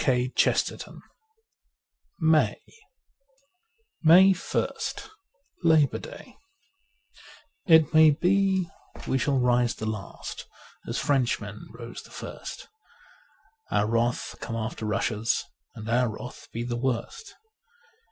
^ 0.01 0.03
130 0.07 1.03
M 2.19 2.33
AY 2.33 2.47
K 2.47 2.61
2 4.03 4.03
MAY 4.03 4.31
ist 4.31 5.11
LABOUR 5.63 5.99
DAY 5.99 6.37
IT 7.67 7.93
may 7.93 8.09
be 8.09 8.67
we 9.07 9.19
shall 9.19 9.37
rise 9.37 9.75
the 9.75 9.85
last 9.85 10.47
as 10.87 10.97
Frenchmen 10.97 11.67
rose 11.77 12.01
the 12.01 12.09
first; 12.09 12.67
Our 13.69 13.85
wrath 13.85 14.33
come 14.41 14.55
after 14.55 14.87
Russia's, 14.87 15.43
and 15.75 15.87
our 15.87 16.09
wrath 16.09 16.47
be 16.51 16.63
the 16.63 16.77
worst. 16.77 17.35